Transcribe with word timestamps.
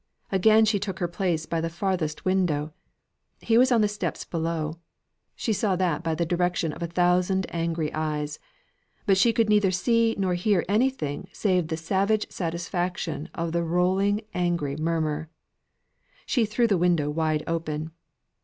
Again 0.31 0.65
she 0.65 0.79
took 0.79 0.97
her 0.97 1.07
place 1.07 1.45
by 1.45 1.61
the 1.61 1.69
farthest 1.69 2.25
window. 2.25 2.73
He 3.39 3.55
was 3.55 3.71
on 3.71 3.81
the 3.81 3.87
steps 3.87 4.25
below; 4.25 4.79
she 5.35 5.53
saw 5.53 5.75
that 5.75 6.01
by 6.01 6.15
the 6.15 6.25
direction 6.25 6.73
of 6.73 6.81
a 6.81 6.87
thousand 6.87 7.45
angry 7.53 7.93
eyes; 7.93 8.39
but 9.05 9.15
she 9.15 9.31
could 9.31 9.47
neither 9.47 9.69
see 9.69 10.15
nor 10.17 10.33
hear 10.33 10.65
anything 10.67 11.29
save 11.33 11.67
the 11.67 11.77
savage 11.77 12.25
satisfaction 12.31 13.29
of 13.35 13.51
the 13.51 13.61
rolling 13.63 14.21
angry 14.33 14.75
murmur. 14.75 15.29
See 16.25 16.45
threw 16.45 16.65
the 16.65 16.79
window 16.79 17.07
wide 17.11 17.43
open. 17.45 17.91